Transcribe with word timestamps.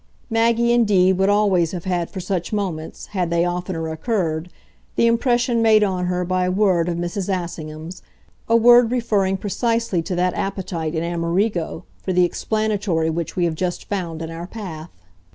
Maggie 0.31 0.73
indeed 0.73 1.19
would 1.19 1.29
always 1.29 1.73
have 1.73 1.83
had 1.83 2.09
for 2.09 2.19
such 2.19 2.51
moments, 2.51 3.05
had 3.13 3.29
they 3.29 3.45
oftener 3.45 3.87
occurred, 3.89 4.49
the 4.95 5.05
impression 5.05 5.61
made 5.61 5.83
on 5.83 6.05
her 6.07 6.25
by 6.25 6.45
a 6.45 6.51
word 6.51 6.89
of 6.89 6.97
Mrs. 6.97 7.29
Assingham's, 7.29 8.01
a 8.49 8.55
word 8.55 8.91
referring 8.91 9.37
precisely 9.37 10.01
to 10.01 10.15
that 10.15 10.33
appetite 10.33 10.95
in 10.95 11.03
Amerigo 11.03 11.85
for 12.01 12.13
the 12.13 12.25
explanatory 12.25 13.11
which 13.11 13.35
we 13.35 13.45
have 13.45 13.53
just 13.53 13.87
found 13.89 14.23
in 14.23 14.31
our 14.31 14.47
path. 14.47 14.89